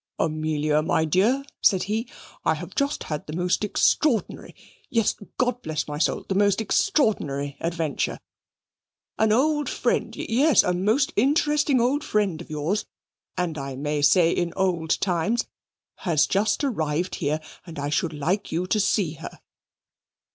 [0.17, 2.09] "Amelia, my dear," said he,
[2.43, 4.55] "I have just had the most extraordinary
[4.89, 6.25] yes God bless my soul!
[6.27, 8.19] the most extraordinary adventure
[9.19, 12.87] an old friend yes, a most interesting old friend of yours,
[13.37, 15.45] and I may say in old times,
[15.97, 19.39] has just arrived here, and I should like you to see her."